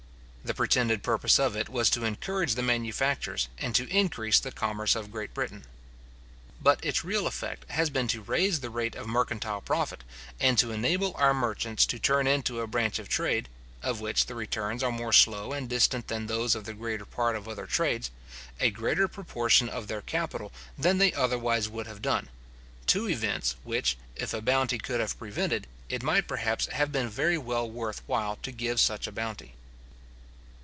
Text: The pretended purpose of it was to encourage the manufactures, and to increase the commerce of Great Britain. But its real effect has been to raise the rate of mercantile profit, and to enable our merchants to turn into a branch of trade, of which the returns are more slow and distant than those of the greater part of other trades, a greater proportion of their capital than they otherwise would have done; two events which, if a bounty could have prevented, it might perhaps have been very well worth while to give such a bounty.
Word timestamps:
The 0.43 0.55
pretended 0.55 1.01
purpose 1.03 1.39
of 1.39 1.55
it 1.55 1.69
was 1.69 1.89
to 1.91 2.03
encourage 2.03 2.55
the 2.55 2.63
manufactures, 2.63 3.47
and 3.59 3.73
to 3.75 3.87
increase 3.89 4.37
the 4.37 4.51
commerce 4.51 4.95
of 4.95 5.11
Great 5.11 5.33
Britain. 5.33 5.63
But 6.59 6.83
its 6.83 7.05
real 7.05 7.25
effect 7.25 7.69
has 7.71 7.89
been 7.89 8.07
to 8.09 8.21
raise 8.23 8.59
the 8.59 8.71
rate 8.71 8.95
of 8.95 9.07
mercantile 9.07 9.61
profit, 9.61 10.03
and 10.41 10.57
to 10.57 10.71
enable 10.71 11.13
our 11.15 11.33
merchants 11.33 11.85
to 11.85 11.99
turn 11.99 12.27
into 12.27 12.59
a 12.59 12.67
branch 12.67 12.99
of 12.99 13.07
trade, 13.07 13.47
of 13.81 14.01
which 14.01 14.25
the 14.25 14.35
returns 14.35 14.83
are 14.83 14.91
more 14.91 15.13
slow 15.13 15.53
and 15.53 15.69
distant 15.69 16.07
than 16.09 16.25
those 16.27 16.53
of 16.53 16.65
the 16.65 16.73
greater 16.73 17.05
part 17.05 17.37
of 17.37 17.47
other 17.47 17.67
trades, 17.67 18.11
a 18.59 18.71
greater 18.71 19.07
proportion 19.07 19.69
of 19.69 19.87
their 19.87 20.01
capital 20.01 20.51
than 20.77 20.97
they 20.97 21.13
otherwise 21.13 21.69
would 21.69 21.87
have 21.87 22.01
done; 22.01 22.27
two 22.87 23.07
events 23.07 23.55
which, 23.63 23.95
if 24.17 24.33
a 24.33 24.41
bounty 24.41 24.79
could 24.79 24.99
have 24.99 25.17
prevented, 25.19 25.65
it 25.87 26.03
might 26.03 26.27
perhaps 26.27 26.65
have 26.73 26.91
been 26.91 27.07
very 27.07 27.37
well 27.37 27.69
worth 27.71 28.01
while 28.07 28.35
to 28.37 28.51
give 28.51 28.81
such 28.81 29.07
a 29.07 29.13
bounty. 29.13 29.53